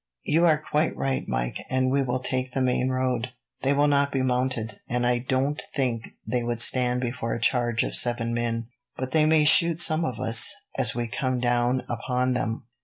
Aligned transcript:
"You 0.23 0.47
are 0.47 0.57
quite 0.71 0.97
right, 0.97 1.27
Mike, 1.27 1.63
and 1.69 1.91
we 1.91 2.01
will 2.01 2.17
take 2.21 2.53
the 2.53 2.61
main 2.63 2.89
road. 2.89 3.29
They 3.61 3.71
will 3.71 3.87
not 3.87 4.11
be 4.11 4.23
mounted, 4.23 4.79
and 4.89 5.05
I 5.05 5.19
don't 5.19 5.61
think 5.75 6.15
they 6.25 6.41
would 6.41 6.59
stand 6.59 7.01
before 7.01 7.35
a 7.35 7.39
charge 7.39 7.83
of 7.83 7.95
seven 7.95 8.33
men; 8.33 8.69
but 8.97 9.11
they 9.11 9.27
may 9.27 9.45
shoot 9.45 9.79
some 9.79 10.03
of 10.03 10.19
us 10.19 10.55
as 10.75 10.95
we 10.95 11.05
come 11.07 11.39
down 11.39 11.83
upon 11.87 12.33
them. 12.33 12.63